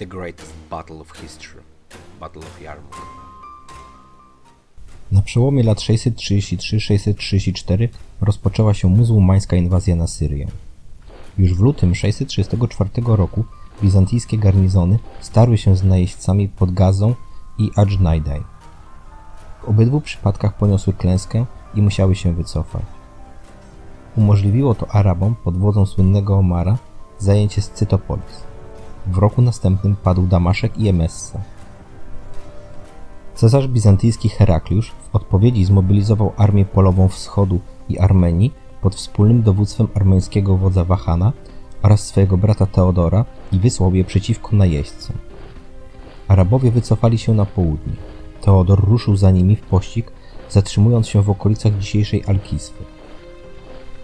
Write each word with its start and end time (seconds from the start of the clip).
the 0.00 0.06
greatest 0.06 0.52
battle 0.70 1.00
of 1.00 1.12
history, 1.12 1.62
Battle 2.20 2.42
of 2.42 2.60
Yarmouk. 2.60 3.06
Na 5.12 5.22
przełomie 5.22 5.62
lat 5.62 5.78
633-634 5.78 7.88
rozpoczęła 8.20 8.74
się 8.74 8.88
muzułmańska 8.88 9.56
inwazja 9.56 9.96
na 9.96 10.06
Syrię. 10.06 10.46
Już 11.38 11.54
w 11.54 11.60
lutym 11.60 11.94
634 11.94 12.90
roku 13.06 13.44
bizantyjskie 13.82 14.38
garnizony 14.38 14.98
starły 15.20 15.58
się 15.58 15.76
z 15.76 15.84
najeźdźcami 15.84 16.48
pod 16.48 16.70
Gazą 16.70 17.14
i 17.58 17.70
Adżnajdaj. 17.76 18.42
W 19.62 19.68
obydwu 19.68 20.00
przypadkach 20.00 20.56
poniosły 20.56 20.92
klęskę 20.92 21.46
i 21.74 21.82
musiały 21.82 22.14
się 22.14 22.34
wycofać. 22.34 22.82
Umożliwiło 24.16 24.74
to 24.74 24.90
Arabom 24.90 25.34
pod 25.44 25.58
wodzą 25.58 25.86
słynnego 25.86 26.36
Omara 26.36 26.78
zajęcie 27.18 27.62
Scytopolis. 27.62 28.50
W 29.06 29.18
roku 29.18 29.42
następnym 29.42 29.96
padł 29.96 30.26
Damaszek 30.26 30.78
i 30.78 30.88
Emessa. 30.88 31.40
Cesarz 33.34 33.68
bizantyjski 33.68 34.28
Herakliusz 34.28 34.90
w 34.90 35.16
odpowiedzi 35.16 35.64
zmobilizował 35.64 36.32
armię 36.36 36.64
polową 36.64 37.08
wschodu 37.08 37.60
i 37.88 37.98
Armenii 37.98 38.52
pod 38.82 38.94
wspólnym 38.94 39.42
dowództwem 39.42 39.88
armeńskiego 39.94 40.56
wodza 40.56 40.84
Wahana 40.84 41.32
oraz 41.82 42.06
swojego 42.06 42.36
brata 42.36 42.66
Teodora 42.66 43.24
i 43.52 43.58
wysłał 43.58 43.94
je 43.94 44.04
przeciwko 44.04 44.56
najeźdźcom. 44.56 45.16
Arabowie 46.28 46.70
wycofali 46.70 47.18
się 47.18 47.34
na 47.34 47.46
południe. 47.46 47.94
Teodor 48.40 48.84
ruszył 48.84 49.16
za 49.16 49.30
nimi 49.30 49.56
w 49.56 49.62
pościg, 49.62 50.12
zatrzymując 50.50 51.08
się 51.08 51.22
w 51.22 51.30
okolicach 51.30 51.78
dzisiejszej 51.78 52.24
Alkiswy. 52.26 52.84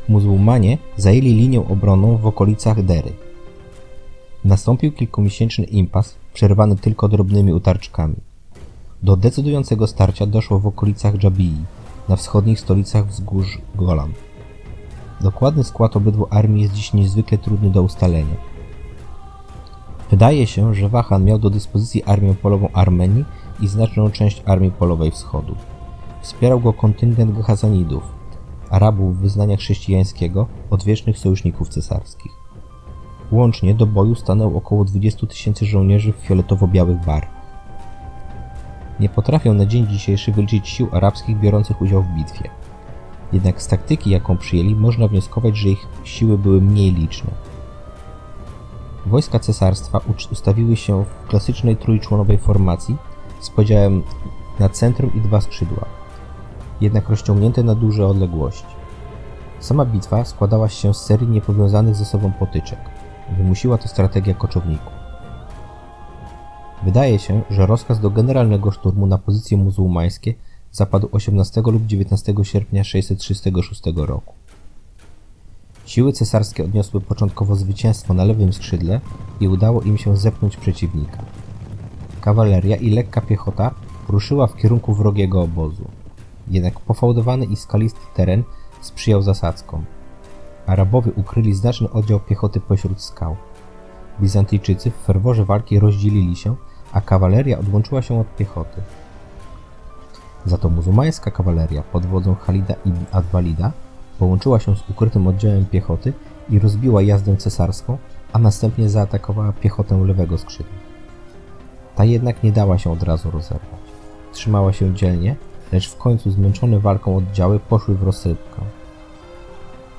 Muzułmanie 0.09 0.79
zajęli 0.97 1.35
linię 1.35 1.61
obronną 1.61 2.17
w 2.17 2.27
okolicach 2.27 2.83
Dery. 2.83 3.26
Nastąpił 4.47 4.93
kilkumiesięczny 4.93 5.65
impas, 5.65 6.15
przerwany 6.35 6.77
tylko 6.77 7.09
drobnymi 7.09 7.53
utarczkami. 7.53 8.17
Do 9.03 9.17
decydującego 9.17 9.87
starcia 9.87 10.27
doszło 10.27 10.59
w 10.59 10.67
okolicach 10.67 11.17
Dżabii, 11.17 11.65
na 12.09 12.17
wschodnich 12.17 12.61
stolicach 12.61 13.07
wzgórz 13.07 13.59
Golan. 13.75 14.13
Dokładny 15.21 15.65
skład 15.65 15.97
obydwu 15.97 16.27
armii 16.31 16.63
jest 16.63 16.75
dziś 16.75 16.93
niezwykle 16.93 17.39
trudny 17.39 17.71
do 17.71 17.83
ustalenia. 17.83 18.37
Wydaje 20.11 20.47
się, 20.47 20.75
że 20.75 20.89
Wahan 20.89 21.25
miał 21.25 21.39
do 21.39 21.51
dyspozycji 21.51 22.05
armię 22.05 22.35
polową 22.35 22.69
Armenii 22.73 23.25
i 23.61 23.69
znaczną 23.69 24.11
część 24.11 24.43
armii 24.45 24.71
polowej 24.71 25.11
wschodu. 25.11 25.55
Wspierał 26.23 26.61
go 26.61 26.73
kontyngent 26.73 27.45
Hasanidów, 27.45 28.03
Arabów 28.71 29.19
wyznania 29.19 29.57
chrześcijańskiego, 29.57 30.47
odwiecznych 30.71 31.19
sojuszników 31.19 31.69
cesarskich. 31.69 32.36
Łącznie 33.33 33.75
do 33.75 33.87
boju 33.87 34.15
stanęło 34.15 34.59
około 34.59 34.85
20 34.85 35.27
tysięcy 35.27 35.67
żołnierzy 35.67 36.13
w 36.13 36.17
fioletowo-białych 36.17 37.05
barwach. 37.05 37.37
Nie 39.01 39.09
potrafią 39.09 39.55
na 39.55 39.67
dzień 39.67 39.87
dzisiejszy 39.87 40.33
wyliczyć 40.33 40.69
sił 40.69 40.89
arabskich 40.93 41.41
biorących 41.41 41.83
udział 41.83 42.03
w 42.03 42.09
bitwie. 42.09 42.51
Jednak 43.33 43.63
z 43.63 43.67
taktyki, 43.67 44.11
jaką 44.11 44.37
przyjęli, 44.37 44.75
można 44.75 45.09
wnioskować, 45.09 45.57
że 45.57 45.69
ich 45.69 45.87
siły 46.05 46.39
były 46.39 46.61
mniej 46.61 46.93
liczne. 46.93 47.31
Wojska 49.07 49.39
cesarstwa 49.39 50.01
ustawiły 50.33 50.77
się 50.77 51.05
w 51.05 51.29
klasycznej 51.29 51.77
trójczłonowej 51.77 52.39
formacji 52.39 52.97
z 53.41 53.51
podziałem 53.51 54.03
na 54.59 54.69
centrum 54.69 55.15
i 55.15 55.21
dwa 55.21 55.41
skrzydła, 55.41 55.85
jednak 56.81 57.09
rozciągnięte 57.09 57.63
na 57.63 57.75
duże 57.75 58.07
odległości. 58.07 58.77
Sama 59.61 59.85
bitwa 59.85 60.25
składała 60.25 60.69
się 60.69 60.95
z 60.95 61.05
serii 61.05 61.29
niepowiązanych 61.29 61.95
ze 61.95 62.05
sobą 62.05 62.33
potyczek. 62.33 62.96
Wymusiła 63.37 63.79
to 63.79 63.89
strategia 63.89 64.35
koczowników. 64.35 64.93
Wydaje 66.85 67.19
się, 67.19 67.43
że 67.51 67.67
rozkaz 67.67 68.01
do 68.01 68.11
generalnego 68.11 68.71
szturmu 68.71 69.07
na 69.07 69.19
pozycje 69.19 69.57
muzułmańskie 69.57 70.35
zapadł 70.73 71.09
18 71.13 71.63
lub 71.67 71.87
19 71.87 72.35
sierpnia 72.43 72.85
636 72.85 73.83
roku. 73.97 74.35
Siły 75.87 76.13
cesarskie 76.13 76.65
odniosły 76.65 77.01
początkowo 77.01 77.57
zwycięstwo 77.57 78.15
na 78.15 78.25
lewym 78.25 78.53
skrzydle 78.53 79.01
i 79.41 79.49
udało 79.49 79.83
im 79.83 79.99
się 79.99 80.17
zepchnąć 80.17 80.57
przeciwnika. 80.57 81.25
Kawaleria 82.21 82.77
i 82.77 82.91
lekka 82.91 83.21
piechota 83.21 83.75
ruszyła 84.09 84.47
w 84.47 84.57
kierunku 84.57 84.95
wrogiego 84.95 85.43
obozu. 85.43 85.85
Jednak 86.49 86.81
pofałdowany 86.81 87.45
i 87.45 87.57
skalisty 87.57 88.01
teren 88.15 88.43
sprzyjał 88.81 89.23
zasadzkom. 89.23 89.85
Arabowie 90.67 91.13
ukryli 91.17 91.55
znaczny 91.55 91.91
oddział 91.91 92.21
piechoty 92.21 92.61
pośród 92.61 93.03
skał. 93.03 93.37
Bizantyjczycy 94.21 94.91
w 94.91 94.95
ferworze 94.95 95.45
walki 95.45 95.79
rozdzielili 95.79 96.37
się, 96.37 96.57
a 96.93 97.01
kawaleria 97.01 97.59
odłączyła 97.59 98.03
się 98.03 98.21
od 98.21 98.37
piechoty. 98.37 98.83
Za 100.47 100.59
to 100.59 100.69
muzułmańska 100.69 101.31
kawaleria 101.31 101.83
pod 101.83 102.07
wodzą 102.07 102.35
Halida 102.35 102.75
ibn 102.85 103.05
Adwalida 103.13 103.73
połączyła 104.19 104.61
się 104.61 104.77
z 104.77 104.91
ukrytym 104.91 105.27
oddziałem 105.27 105.67
piechoty 105.67 106.13
i 106.51 106.59
rozbiła 106.59 107.03
jazdę 107.03 107.37
cesarską, 107.37 107.99
a 108.33 108.39
następnie 108.39 108.89
zaatakowała 108.89 109.53
piechotę 109.53 109.97
lewego 109.97 110.39
skrzydła. 110.39 110.75
Ta 111.97 112.05
jednak 112.05 112.43
nie 112.43 112.53
dała 112.53 112.79
się 112.79 112.93
od 112.93 113.03
razu 113.03 113.31
rozerwać. 113.31 113.81
Trzymała 114.33 114.73
się 114.73 114.95
dzielnie, 114.95 115.37
lecz 115.73 115.91
w 115.91 115.97
końcu 115.97 116.31
zmęczone 116.31 116.79
walką 116.79 117.17
oddziały 117.17 117.61
poszły 117.61 117.95
w 117.95 118.03
rozsypkę. 118.03 118.63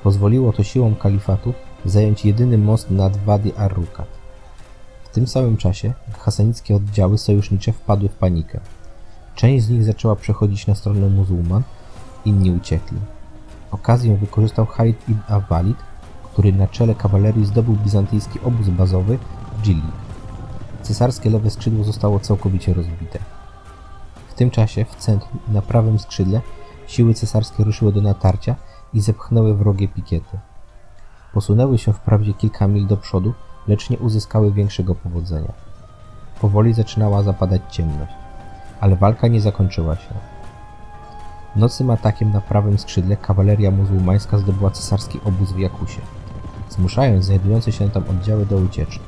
Pozwoliło 0.02 0.52
to 0.52 0.62
siłom 0.62 0.94
kalifatu 0.94 1.54
zająć 1.84 2.24
jedyny 2.24 2.58
most 2.58 2.90
nad 2.90 3.16
Wadi 3.16 3.52
Ar-Rukat. 3.56 4.08
W 5.04 5.08
tym 5.08 5.26
samym 5.26 5.56
czasie 5.56 5.92
hasanickie 6.18 6.76
oddziały 6.76 7.18
sojusznicze 7.18 7.72
wpadły 7.72 8.08
w 8.08 8.14
panikę. 8.14 8.60
Część 9.34 9.64
z 9.64 9.70
nich 9.70 9.84
zaczęła 9.84 10.16
przechodzić 10.16 10.66
na 10.66 10.74
stronę 10.74 11.08
muzułman, 11.08 11.62
inni 12.24 12.50
uciekli. 12.50 12.98
Okazję 13.70 14.16
wykorzystał 14.16 14.66
Khalid 14.66 15.08
ibn 15.08 15.20
Awalid, 15.28 15.76
który 16.32 16.52
na 16.52 16.66
czele 16.66 16.94
kawalerii 16.94 17.46
zdobył 17.46 17.74
bizantyjski 17.74 18.40
obóz 18.44 18.68
bazowy 18.68 19.18
w 19.58 19.62
Dżilli. 19.62 19.82
Cesarskie 20.82 21.30
lewe 21.30 21.50
skrzydło 21.50 21.84
zostało 21.84 22.20
całkowicie 22.20 22.74
rozbite. 22.74 23.18
W 24.28 24.34
tym 24.34 24.50
czasie 24.50 24.84
w 24.84 24.96
centrum 24.96 25.38
i 25.48 25.52
na 25.52 25.62
prawym 25.62 25.98
skrzydle 25.98 26.40
siły 26.86 27.14
cesarskie 27.14 27.64
ruszyły 27.64 27.92
do 27.92 28.00
natarcia 28.00 28.56
i 28.94 29.00
zepchnęły 29.00 29.54
wrogie 29.54 29.88
pikiety. 29.88 30.38
Posunęły 31.32 31.78
się 31.78 31.92
wprawdzie 31.92 32.34
kilka 32.34 32.68
mil 32.68 32.86
do 32.86 32.96
przodu, 32.96 33.34
lecz 33.68 33.90
nie 33.90 33.98
uzyskały 33.98 34.52
większego 34.52 34.94
powodzenia. 34.94 35.52
Powoli 36.40 36.74
zaczynała 36.74 37.22
zapadać 37.22 37.62
ciemność, 37.70 38.12
ale 38.80 38.96
walka 38.96 39.28
nie 39.28 39.40
zakończyła 39.40 39.96
się. 39.96 40.14
Nocnym 41.56 41.90
atakiem 41.90 42.32
na 42.32 42.40
prawym 42.40 42.78
skrzydle 42.78 43.16
kawaleria 43.16 43.70
muzułmańska 43.70 44.38
zdobyła 44.38 44.70
cesarski 44.70 45.20
obóz 45.24 45.52
w 45.52 45.58
Jakusie, 45.58 46.00
zmuszając 46.70 47.24
znajdujące 47.24 47.72
się 47.72 47.90
tam 47.90 48.04
oddziały 48.10 48.46
do 48.46 48.56
ucieczki. 48.56 49.00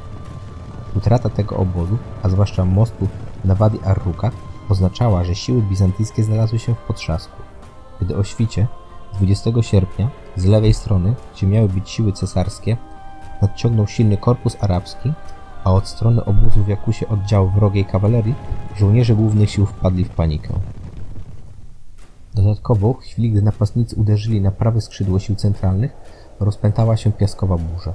Utrata 0.97 1.29
tego 1.29 1.57
obozu, 1.57 1.99
a 2.23 2.29
zwłaszcza 2.29 2.65
mostu 2.65 3.09
na 3.45 3.55
Wadi 3.55 3.79
Ar-Rukat, 3.85 4.35
oznaczała, 4.69 5.25
że 5.25 5.35
siły 5.35 5.63
bizantyjskie 5.63 6.25
znalazły 6.25 6.59
się 6.59 6.75
w 6.75 6.79
potrzasku. 6.79 7.37
Gdy 8.01 8.17
o 8.17 8.25
świcie 8.25 8.67
20 9.13 9.51
sierpnia 9.61 10.11
z 10.37 10.45
lewej 10.45 10.75
strony, 10.75 11.15
gdzie 11.35 11.47
miały 11.47 11.69
być 11.69 11.91
siły 11.91 12.13
cesarskie, 12.13 12.77
nadciągnął 13.43 13.87
silny 13.87 14.17
korpus 14.17 14.57
arabski, 14.61 15.13
a 15.65 15.73
od 15.73 15.89
strony 15.89 16.25
obozu 16.25 16.65
w 16.65 16.69
Jakusie 16.69 17.09
oddział 17.09 17.51
wrogiej 17.51 17.85
kawalerii, 17.85 18.35
żołnierze 18.77 19.15
głównych 19.15 19.51
sił 19.51 19.67
wpadli 19.67 20.05
w 20.05 20.11
panikę. 20.11 20.55
Dodatkowo, 22.35 22.95
w 22.95 22.99
chwili 23.01 23.31
gdy 23.31 23.43
napastnicy 23.43 23.97
uderzyli 23.97 24.41
na 24.41 24.51
prawe 24.51 24.81
skrzydło 24.81 25.19
sił 25.19 25.37
centralnych, 25.37 25.97
rozpętała 26.41 26.97
się 26.97 27.13
piaskowa 27.13 27.57
burza. 27.57 27.93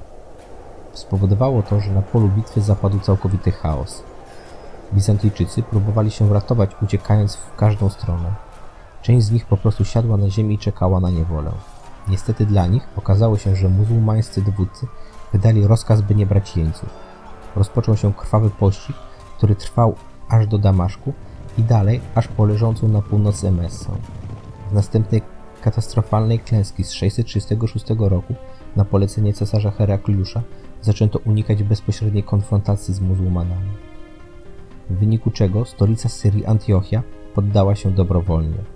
Spowodowało 0.93 1.63
to, 1.63 1.79
że 1.79 1.91
na 1.91 2.01
polu 2.01 2.29
bitwy 2.29 2.61
zapadł 2.61 2.99
całkowity 2.99 3.51
chaos. 3.51 4.03
Bizantyjczycy 4.93 5.63
próbowali 5.63 6.11
się 6.11 6.33
ratować, 6.33 6.71
uciekając 6.81 7.35
w 7.35 7.55
każdą 7.55 7.89
stronę. 7.89 8.44
Część 9.05 9.25
z 9.25 9.31
nich 9.31 9.45
po 9.45 9.57
prostu 9.57 9.85
siadła 9.85 10.17
na 10.17 10.29
ziemi 10.29 10.55
i 10.55 10.57
czekała 10.57 10.99
na 10.99 11.09
niewolę. 11.09 11.51
Niestety 12.07 12.45
dla 12.45 12.67
nich 12.67 12.87
okazało 12.95 13.37
się, 13.37 13.55
że 13.55 13.69
muzułmańscy 13.69 14.41
dowódcy 14.41 14.87
wydali 15.33 15.67
rozkaz, 15.67 16.01
by 16.01 16.15
nie 16.15 16.25
brać 16.25 16.57
jeńców. 16.57 16.89
Rozpoczął 17.55 17.97
się 17.97 18.13
krwawy 18.13 18.49
pościg, 18.49 18.95
który 19.37 19.55
trwał 19.55 19.95
aż 20.29 20.47
do 20.47 20.57
Damaszku 20.57 21.13
i 21.57 21.63
dalej 21.63 22.01
aż 22.15 22.27
po 22.27 22.45
leżącą 22.45 22.87
na 22.87 23.01
północy 23.01 23.47
Emessę. 23.47 23.89
W 24.71 24.73
następnej 24.73 25.21
katastrofalnej 25.61 26.39
klęski 26.39 26.83
z 26.83 26.91
636 26.91 27.85
roku 27.99 28.35
na 28.75 28.85
polecenie 28.85 29.33
cesarza 29.33 29.71
Herakliusza 29.71 30.41
zaczęto 30.81 31.19
unikać 31.19 31.63
bezpośredniej 31.63 32.23
konfrontacji 32.23 32.93
z 32.93 32.99
muzułmanami. 32.99 33.71
W 34.89 34.99
wyniku 34.99 35.31
czego 35.31 35.65
stolica 35.65 36.09
Syrii 36.09 36.45
Antiochia 36.45 37.03
poddała 37.33 37.75
się 37.75 37.91
dobrowolnie. 37.91 38.74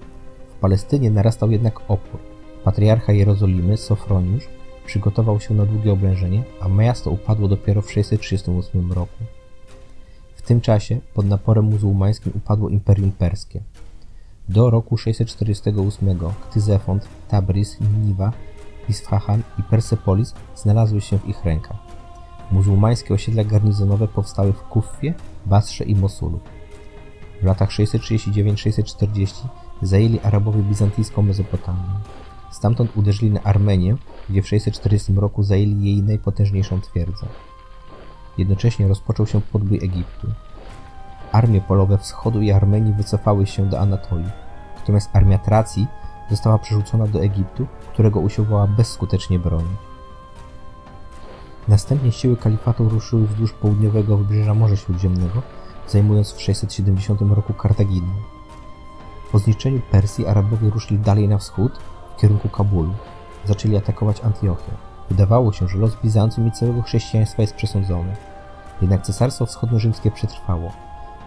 Palestynie 0.61 1.11
narastał 1.11 1.51
jednak 1.51 1.79
opór. 1.87 2.19
Patriarcha 2.63 3.13
Jerozolimy, 3.13 3.77
Sofroniusz, 3.77 4.49
przygotował 4.85 5.39
się 5.39 5.53
na 5.53 5.65
długie 5.65 5.91
oblężenie, 5.91 6.43
a 6.61 6.67
miasto 6.67 7.11
upadło 7.11 7.47
dopiero 7.47 7.81
w 7.81 7.91
638 7.91 8.91
roku. 8.91 9.23
W 10.35 10.41
tym 10.41 10.61
czasie 10.61 10.99
pod 11.13 11.25
naporem 11.25 11.65
muzułmańskim 11.65 12.33
upadło 12.35 12.69
Imperium 12.69 13.11
Perskie. 13.11 13.61
Do 14.49 14.69
roku 14.69 14.97
648 14.97 16.19
Ktyzefont, 16.41 17.07
Tabriz, 17.27 17.77
Niniwa, 17.79 18.31
Isfahan 18.89 19.41
i 19.59 19.63
Persepolis 19.63 20.33
znalazły 20.55 21.01
się 21.01 21.19
w 21.19 21.27
ich 21.27 21.45
rękach. 21.45 21.77
Muzułmańskie 22.51 23.13
osiedla 23.13 23.43
garnizonowe 23.43 24.07
powstały 24.07 24.53
w 24.53 24.63
Kuffie, 24.63 25.13
Basrze 25.45 25.83
i 25.83 25.95
Mosulu. 25.95 26.39
W 27.41 27.45
latach 27.45 27.69
639-640 27.69 29.47
zajęli 29.81 30.19
Arabowie 30.19 30.63
bizantyjską 30.63 31.21
Mezopotamię. 31.21 31.89
Stamtąd 32.51 32.97
uderzyli 32.97 33.31
na 33.31 33.43
Armenię, 33.43 33.95
gdzie 34.29 34.41
w 34.41 34.47
640 34.47 35.13
roku 35.13 35.43
zajęli 35.43 35.85
jej 35.85 36.03
najpotężniejszą 36.03 36.81
twierdzę. 36.81 37.25
Jednocześnie 38.37 38.87
rozpoczął 38.87 39.27
się 39.27 39.41
podbój 39.41 39.77
Egiptu. 39.77 40.27
Armie 41.31 41.61
polowe 41.61 41.97
wschodu 41.97 42.41
i 42.41 42.51
Armenii 42.51 42.93
wycofały 42.93 43.47
się 43.47 43.65
do 43.69 43.79
Anatolii, 43.79 44.31
natomiast 44.79 45.09
armia 45.13 45.37
Tracji 45.37 45.87
została 46.29 46.57
przerzucona 46.57 47.07
do 47.07 47.21
Egiptu, 47.21 47.67
którego 47.93 48.19
usiłowała 48.19 48.67
bezskutecznie 48.67 49.39
bronić. 49.39 49.77
Następnie 51.67 52.11
siły 52.11 52.37
kalifatu 52.37 52.89
ruszyły 52.89 53.27
wzdłuż 53.27 53.53
południowego 53.53 54.17
wybrzeża 54.17 54.53
Morza 54.53 54.75
Śródziemnego, 54.75 55.41
zajmując 55.87 56.33
w 56.33 56.41
670 56.41 57.21
roku 57.21 57.53
Kartaginę. 57.53 58.38
Po 59.31 59.39
zniszczeniu 59.39 59.81
Persji 59.91 60.27
Arabowie 60.27 60.69
ruszyli 60.69 60.99
dalej 60.99 61.27
na 61.27 61.37
wschód, 61.37 61.71
w 62.17 62.21
kierunku 62.21 62.49
Kabulu. 62.49 62.93
Zaczęli 63.45 63.77
atakować 63.77 64.21
Antiochię. 64.21 64.71
Wydawało 65.09 65.53
się, 65.53 65.67
że 65.67 65.77
los 65.77 66.01
Bizancjum 66.03 66.47
i 66.47 66.51
całego 66.51 66.81
chrześcijaństwa 66.81 67.41
jest 67.41 67.55
przesądzony. 67.55 68.15
Jednak 68.81 69.01
Cesarstwo 69.01 69.45
Wschodnio-Rzymskie 69.45 70.11
przetrwało. 70.11 70.71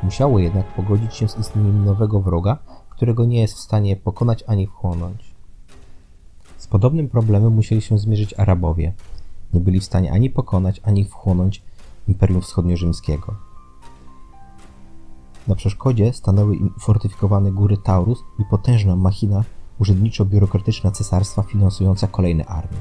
Musiało 0.02 0.38
jednak 0.38 0.66
pogodzić 0.66 1.14
się 1.14 1.28
z 1.28 1.38
istnieniem 1.38 1.84
nowego 1.84 2.20
wroga, 2.20 2.58
którego 2.90 3.24
nie 3.24 3.40
jest 3.40 3.54
w 3.54 3.60
stanie 3.60 3.96
pokonać 3.96 4.44
ani 4.46 4.66
wchłonąć. 4.66 5.34
Z 6.58 6.66
podobnym 6.66 7.08
problemem 7.08 7.52
musieli 7.52 7.82
się 7.82 7.98
zmierzyć 7.98 8.34
Arabowie. 8.34 8.92
Nie 9.54 9.60
byli 9.60 9.80
w 9.80 9.84
stanie 9.84 10.12
ani 10.12 10.30
pokonać, 10.30 10.80
ani 10.84 11.04
wchłonąć 11.04 11.62
Imperium 12.08 12.40
Wschodnio-Rzymskiego. 12.40 13.51
Na 15.48 15.54
przeszkodzie 15.54 16.12
stanęły 16.12 16.56
im 16.56 16.74
fortyfikowane 16.78 17.52
góry 17.52 17.76
Taurus 17.76 18.24
i 18.38 18.44
potężna 18.44 18.96
machina 18.96 19.44
urzędniczo-biurokratyczna 19.80 20.90
cesarstwa 20.90 21.42
finansująca 21.42 22.06
kolejne 22.06 22.44
armie. 22.46 22.78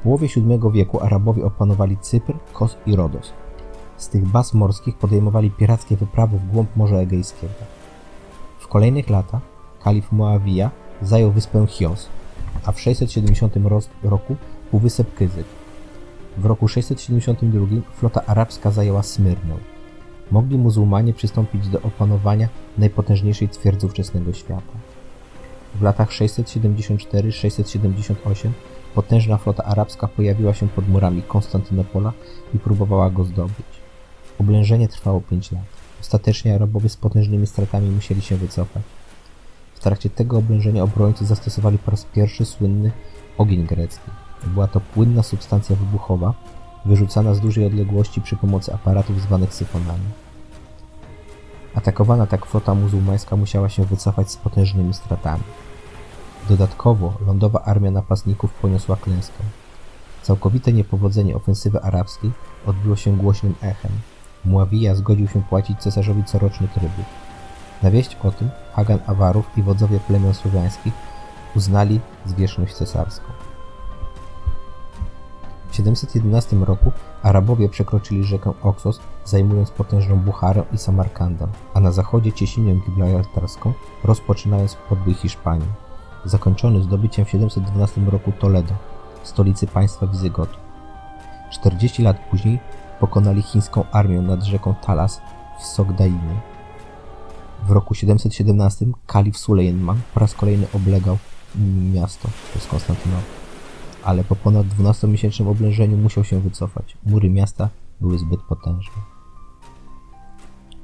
W 0.00 0.02
połowie 0.02 0.28
VII 0.36 0.72
wieku 0.72 1.00
Arabowie 1.00 1.44
opanowali 1.44 1.96
Cypr, 1.98 2.34
Kos 2.52 2.76
i 2.86 2.96
Rodos. 2.96 3.32
Z 3.96 4.08
tych 4.08 4.26
baz 4.26 4.54
morskich 4.54 4.98
podejmowali 4.98 5.50
pirackie 5.50 5.96
wyprawy 5.96 6.38
w 6.38 6.50
głąb 6.50 6.76
Morza 6.76 6.96
Egejskiego. 6.96 7.52
W 8.58 8.68
kolejnych 8.68 9.10
latach 9.10 9.42
kalif 9.82 10.12
Moawija 10.12 10.70
zajął 11.02 11.32
wyspę 11.32 11.66
Chios, 11.66 12.08
a 12.66 12.72
w 12.72 12.80
670 12.80 13.54
roku 14.02 14.36
półwysep 14.70 15.14
Kyzyk. 15.14 15.46
W 16.38 16.46
roku 16.46 16.68
672 16.68 17.66
flota 17.94 18.26
arabska 18.26 18.70
zajęła 18.70 19.02
Smyrnę. 19.02 19.79
Mogli 20.30 20.58
muzułmanie 20.58 21.14
przystąpić 21.14 21.68
do 21.68 21.82
opanowania 21.82 22.48
najpotężniejszej 22.78 23.48
twierdzy 23.48 23.86
ówczesnego 23.86 24.32
świata. 24.32 24.72
W 25.74 25.82
latach 25.82 26.10
674-678 26.10 28.50
potężna 28.94 29.36
flota 29.36 29.64
arabska 29.64 30.08
pojawiła 30.08 30.54
się 30.54 30.68
pod 30.68 30.88
murami 30.88 31.22
Konstantynopola 31.22 32.12
i 32.54 32.58
próbowała 32.58 33.10
go 33.10 33.24
zdobyć. 33.24 33.66
Oblężenie 34.40 34.88
trwało 34.88 35.20
5 35.20 35.52
lat. 35.52 35.64
Ostatecznie 36.00 36.54
Arabowie 36.54 36.88
z 36.88 36.96
potężnymi 36.96 37.46
stratami 37.46 37.90
musieli 37.90 38.22
się 38.22 38.36
wycofać. 38.36 38.82
W 39.74 39.80
trakcie 39.80 40.10
tego 40.10 40.38
oblężenia 40.38 40.82
obrońcy 40.82 41.26
zastosowali 41.26 41.78
po 41.78 41.90
raz 41.90 42.04
pierwszy 42.04 42.44
słynny 42.44 42.90
ogień 43.38 43.66
grecki. 43.66 44.10
Była 44.46 44.66
to 44.66 44.80
płynna 44.80 45.22
substancja 45.22 45.76
wybuchowa, 45.76 46.34
wyrzucana 46.84 47.34
z 47.34 47.40
dużej 47.40 47.66
odległości 47.66 48.20
przy 48.20 48.36
pomocy 48.36 48.74
aparatów 48.74 49.20
zwanych 49.20 49.54
syfonami. 49.54 50.04
Atakowana 51.74 52.26
tak 52.26 52.46
flota 52.46 52.74
muzułmańska 52.74 53.36
musiała 53.36 53.68
się 53.68 53.84
wycofać 53.84 54.30
z 54.30 54.36
potężnymi 54.36 54.94
stratami. 54.94 55.42
Dodatkowo 56.48 57.12
lądowa 57.26 57.62
armia 57.62 57.90
napastników 57.90 58.52
poniosła 58.52 58.96
klęskę. 58.96 59.44
Całkowite 60.22 60.72
niepowodzenie 60.72 61.36
ofensywy 61.36 61.82
arabskiej 61.82 62.30
odbiło 62.66 62.96
się 62.96 63.16
głośnym 63.16 63.54
echem. 63.62 63.92
Muawija 64.44 64.94
zgodził 64.94 65.28
się 65.28 65.42
płacić 65.42 65.78
cesarzowi 65.78 66.24
coroczny 66.24 66.68
trybut. 66.68 67.04
Na 67.82 67.90
wieść 67.90 68.16
o 68.22 68.30
tym 68.30 68.50
Hagan 68.72 68.98
Awarów 69.06 69.46
i 69.56 69.62
wodzowie 69.62 70.00
plemion 70.00 70.34
słowiańskich 70.34 70.92
uznali 71.56 72.00
zwierzchność 72.26 72.74
cesarską. 72.74 73.24
W 75.80 75.82
711 75.82 76.56
roku 76.56 76.92
Arabowie 77.22 77.68
przekroczyli 77.68 78.24
rzekę 78.24 78.52
Oxos, 78.62 79.00
zajmując 79.24 79.70
potężną 79.70 80.16
Bucharę 80.16 80.62
i 80.72 80.78
Samarkandę, 80.78 81.46
a 81.74 81.80
na 81.80 81.92
zachodzie 81.92 82.32
Cieśninę 82.32 82.74
Gibraltarską, 82.74 83.72
rozpoczynając 84.04 84.76
podbój 84.88 85.14
Hiszpanii. 85.14 85.68
Zakończony 86.24 86.82
zdobyciem 86.82 87.24
w 87.24 87.30
712 87.30 88.00
roku 88.00 88.32
Toledo, 88.32 88.74
stolicy 89.22 89.66
państwa 89.66 90.06
Wizygotu. 90.06 90.56
40 91.50 92.02
lat 92.02 92.16
później 92.30 92.58
pokonali 93.00 93.42
chińską 93.42 93.84
armię 93.92 94.20
nad 94.20 94.42
rzeką 94.42 94.74
Talas 94.74 95.20
w 95.60 95.64
Sogdainie. 95.64 96.40
W 97.68 97.70
roku 97.70 97.94
717 97.94 98.86
kalif 99.06 99.38
Sulejman 99.38 100.00
po 100.14 100.20
raz 100.20 100.34
kolejny 100.34 100.66
oblegał 100.74 101.18
miasto, 101.92 102.28
to 102.28 102.58
jest 102.58 102.68
Konstantynopol 102.68 103.39
ale 104.04 104.24
po 104.24 104.36
ponad 104.36 104.66
12-miesięcznym 104.66 105.48
oblężeniu 105.48 105.96
musiał 105.96 106.24
się 106.24 106.40
wycofać. 106.40 106.96
Mury 107.06 107.30
miasta 107.30 107.68
były 108.00 108.18
zbyt 108.18 108.42
potężne. 108.42 109.02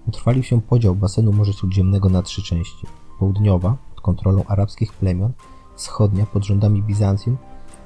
Utrwalił 0.07 0.43
się 0.43 0.61
podział 0.61 0.95
basenu 0.95 1.33
Morza 1.33 1.53
Śródziemnego 1.53 2.09
na 2.09 2.23
trzy 2.23 2.43
części. 2.43 2.87
Południowa, 3.19 3.77
pod 3.95 4.01
kontrolą 4.01 4.45
arabskich 4.49 4.93
plemion, 4.93 5.33
wschodnia, 5.77 6.27
pod 6.27 6.45
rządami 6.45 6.83
Bizancjum 6.83 7.37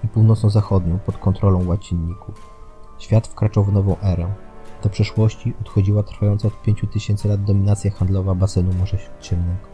i 0.05 0.09
północno-zachodnią, 0.09 0.99
pod 0.99 1.17
kontrolą 1.17 1.67
łacinników. 1.67 2.51
Świat 2.99 3.27
wkraczał 3.27 3.65
w 3.65 3.73
nową 3.73 4.01
erę. 4.01 4.35
Do 4.83 4.89
przeszłości 4.89 5.55
odchodziła 5.61 6.03
trwająca 6.03 6.49
od 6.49 6.63
5000 6.63 7.29
lat 7.29 7.45
dominacja 7.45 7.91
handlowa 7.91 8.35
basenu 8.35 8.75
Morza 8.75 8.99
Śródziemnego. 8.99 9.70